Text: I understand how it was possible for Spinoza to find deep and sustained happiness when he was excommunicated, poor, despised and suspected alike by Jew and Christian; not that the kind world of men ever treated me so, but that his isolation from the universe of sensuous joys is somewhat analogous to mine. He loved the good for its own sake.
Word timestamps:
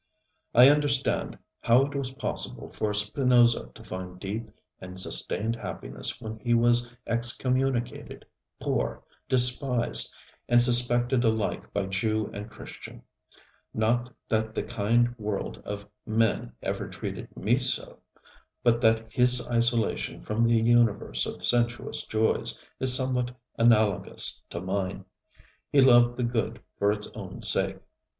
I 0.55 0.67
understand 0.69 1.37
how 1.59 1.85
it 1.85 1.93
was 1.93 2.13
possible 2.13 2.71
for 2.71 2.91
Spinoza 2.91 3.67
to 3.75 3.83
find 3.83 4.19
deep 4.19 4.49
and 4.79 4.99
sustained 4.99 5.55
happiness 5.55 6.19
when 6.19 6.39
he 6.39 6.55
was 6.55 6.91
excommunicated, 7.05 8.25
poor, 8.59 9.03
despised 9.29 10.15
and 10.49 10.59
suspected 10.59 11.23
alike 11.23 11.71
by 11.71 11.85
Jew 11.85 12.31
and 12.33 12.49
Christian; 12.49 13.03
not 13.75 14.11
that 14.27 14.55
the 14.55 14.63
kind 14.63 15.15
world 15.19 15.61
of 15.65 15.87
men 16.07 16.51
ever 16.63 16.89
treated 16.89 17.37
me 17.37 17.59
so, 17.59 17.99
but 18.63 18.81
that 18.81 19.13
his 19.13 19.45
isolation 19.45 20.23
from 20.23 20.43
the 20.43 20.55
universe 20.55 21.27
of 21.27 21.43
sensuous 21.45 22.07
joys 22.07 22.57
is 22.79 22.91
somewhat 22.91 23.29
analogous 23.55 24.41
to 24.49 24.61
mine. 24.61 25.05
He 25.71 25.79
loved 25.79 26.17
the 26.17 26.23
good 26.23 26.59
for 26.79 26.91
its 26.91 27.07
own 27.13 27.43
sake. 27.43 27.77